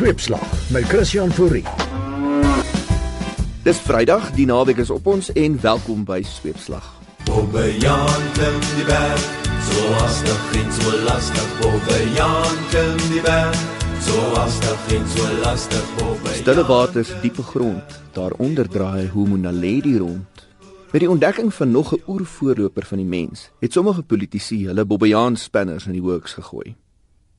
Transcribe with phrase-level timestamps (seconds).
[0.00, 1.64] Sweepslag met Christian Fourie.
[3.62, 6.86] Dis Vrydag, die naweek is op ons en welkom by Sweepslag.
[7.26, 9.26] Bobbejaan klim die berg,
[9.68, 11.52] so hastig en so lastig.
[11.60, 13.60] Bobbejaan klim die berg,
[14.00, 15.94] so hastig en so lastig.
[16.00, 16.40] Bobbejaan.
[16.40, 20.48] Stille waters, diepe grond, daaronder draai Homo naledi rond.
[20.94, 25.36] Met die ontdekking van nog 'n oervoorloper van die mens, het sommige politici hulle Bobbejaan
[25.36, 26.72] spanners in die works gegooi.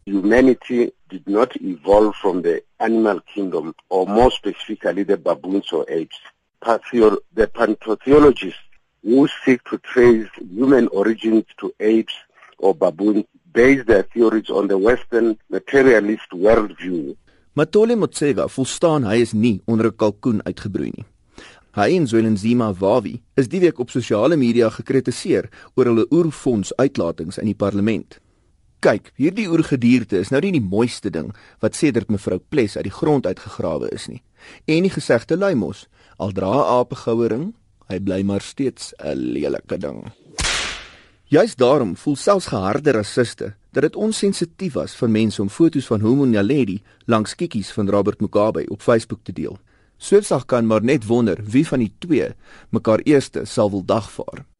[0.05, 6.19] Humanity did not evolve from the animal kingdom, or more specifically the baboons or apes.
[6.63, 8.59] The paleontologists
[9.03, 12.13] who seek to trace human origins to apes
[12.59, 17.15] or baboons base their theories on the Western materialist worldview.
[17.53, 21.05] Matole Motsega volstaan hy is nie onder 'n kalkoen uitgebroei nie.
[21.71, 27.37] Hy en Zwelenzima Wawi is die week op sosiale media gekritiseer oor hulle oerfonds uitlatings
[27.37, 28.20] in die parlement.
[28.81, 31.27] Kyk, hierdie oergedierte is nou nie die mooiste ding
[31.61, 34.23] wat sedert mevrou Ples uit die grond uitgegrawe is nie.
[34.65, 35.83] En die gesegde lui mos,
[36.17, 37.53] al dra 'n aap 'n goue ring,
[37.89, 40.09] hy bly maar steeds 'n lelike ding.
[41.29, 46.01] Juist daarom voel selfs geharde rassiste dat dit onsensitief was vir mense om foto's van
[46.01, 49.59] Homo naledi langs kikkies van Robert Mugabe op Facebook te deel.
[49.97, 52.33] Switsag kan maar net wonder wie van die twee
[52.69, 54.50] mekaar eerste sal wil dagvaar.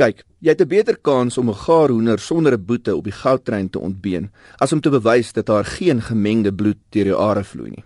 [0.00, 3.12] Kyk, jy het 'n beter kans om 'n gaar hoender sonder 'n boete op die
[3.12, 7.44] goudtrein te ontbeen as om te bewys dat daar geen gemengde bloed deur jou are
[7.44, 7.84] vloei nie.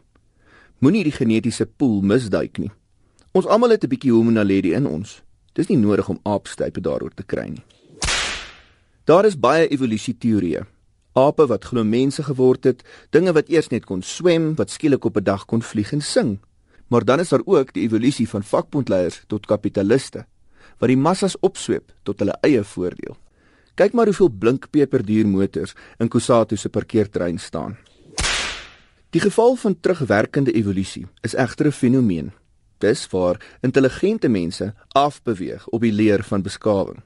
[0.79, 2.71] Moenie die genetiese pool misduik nie.
[3.33, 5.23] Ons almal het 'n bietjie Homo naledi in ons.
[5.53, 7.65] Dis nie nodig om aapstype daaroor te kry nie.
[9.05, 10.67] Daar is baie evolusieteorieë.
[11.13, 15.17] Ape wat glo mense geword het, dinge wat eers net kon swem, wat skielik op
[15.17, 16.39] 'n dag kon vlieg en sing.
[16.89, 20.27] Maar dan is daar ook die evolusie van vakbondleiers tot kapitaliste
[20.79, 23.17] wat die massas opsweep tot hulle eie voordeel.
[23.77, 27.77] Kyk maar hoeveel blink peperduurmotors in Kusatu se parkeerterrein staan.
[29.11, 32.33] Die geval van terugwerkende evolusie is egter 'n fenomeen.
[32.79, 37.03] Dis waar intelligente mense afbeweeg op die leer van beskawing.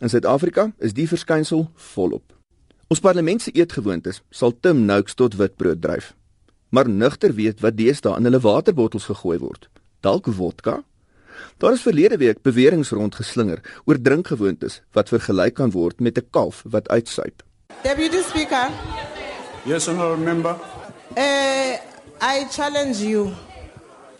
[0.00, 2.32] In Suid-Afrika is die verskynsel volop.
[2.86, 6.14] Ons parlement se eetgewoontes sal Tim Noakes tot witbrood dryf.
[6.68, 9.68] Maar nugter weet wat deesdae in hulle waterbottels gegooi word.
[10.00, 10.84] Dalk vodka
[11.58, 16.62] Daar is verlede week beweringe rondgeslinger oor drinkgewoontes wat vergelyk kan word met 'n kalf
[16.66, 17.42] wat uitsuip.
[17.82, 18.70] Deputy Speaker,
[19.64, 20.56] Yes, honorable member.
[21.16, 21.72] uh,
[22.22, 23.30] I challenge you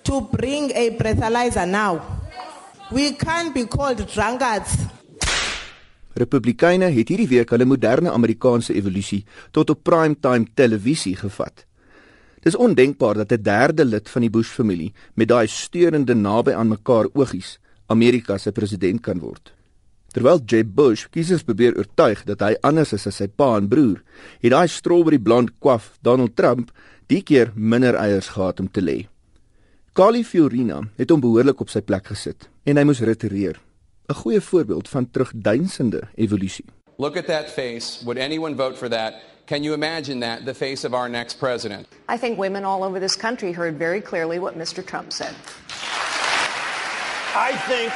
[0.03, 2.01] to bring a breathalyzer now.
[2.91, 4.71] We can't be called drunkards.
[6.15, 11.65] Republikeine het hierdie week hulle moderne Amerikaanse evolusie tot op primetime televisie gevat.
[12.43, 17.07] Dis ondenkbaar dat 'n derde lid van die Bush-familie met daai steurende naby aan mekaar
[17.13, 19.53] oogies Amerika se president kan word.
[20.13, 24.03] Terwyl Jeb Bush kiesers probeer oortuig dat hy anders is as sy pa en broer,
[24.41, 26.73] het daai strawberry blond kwaf Donald Trump
[27.07, 29.09] die keer minder eiers gehad om te lê.
[29.93, 33.61] Kali Fiorina het hom behoorlik op sy plek gesit en hy moes retireer.
[34.09, 36.65] 'n Goeie voorbeeld van terugduinsende evolusie.
[36.99, 38.05] Look at that face.
[38.05, 39.15] Would anyone vote for that?
[39.47, 41.87] Can you imagine that, the face of our next president?
[42.09, 44.85] I think women all over this country heard very clearly what Mr.
[44.85, 45.35] Trump said.
[47.35, 47.93] I think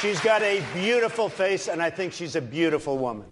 [0.00, 3.24] she's got a beautiful face and I think she's a beautiful woman.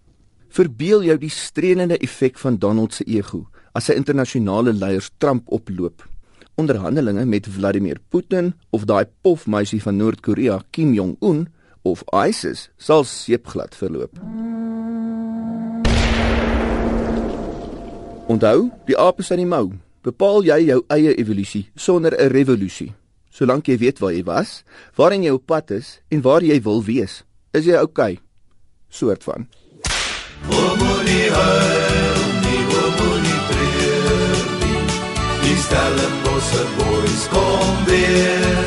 [0.54, 6.06] Verbeel jou die streelende effek van Donald se ego as sy internasionale leiers Trump oploop.
[6.54, 11.48] Onderhandelinge met Vladimir Putin of daai pofmeisie van Noord-Korea Kim Jong-un
[11.82, 14.22] of ISIS sal seepglad verloop.
[18.34, 19.68] Onthou, die aap is aan die mou.
[20.02, 22.92] Bepaal jy jou eie evolusie sonder 'n revolusie.
[23.30, 24.64] Solank jy weet waar jy was,
[24.96, 28.12] waarheen jy op pad is en waar jy wil wees, is jy oukei.
[28.12, 28.18] Okay.
[28.88, 29.46] Soort van.
[30.48, 32.62] Moenie huil nie,
[32.98, 34.82] moenie treur nie.
[35.42, 38.63] Die Stellenbosse boys kom weer.